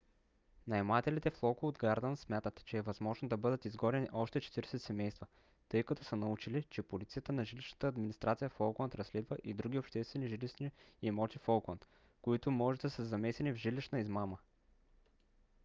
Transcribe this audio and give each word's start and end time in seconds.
наемателите 0.67 1.29
в 1.31 1.43
локууд 1.43 1.77
гардънс 1.77 2.23
смятат 2.25 2.65
че 2.65 2.77
е 2.77 2.81
възможно 2.87 3.27
да 3.29 3.37
бъдат 3.37 3.65
изгонени 3.65 4.07
още 4.13 4.41
40 4.41 4.77
семейства 4.77 5.27
тъй 5.69 5.83
като 5.83 6.03
са 6.03 6.15
научили 6.15 6.63
че 6.63 6.81
полицията 6.83 7.33
на 7.33 7.45
жилищната 7.45 7.87
администрация 7.87 8.49
в 8.49 8.61
оукланд 8.61 8.95
разследва 8.95 9.37
и 9.43 9.53
други 9.53 9.79
обществени 9.79 10.27
жилищни 10.27 10.71
имоти 11.01 11.37
в 11.39 11.49
оукланд 11.49 11.85
които 12.21 12.51
може 12.51 12.79
да 12.79 12.89
са 12.89 13.05
замесени 13.05 13.51
в 13.51 13.55
жилищната 13.55 13.99
измама 14.01 14.37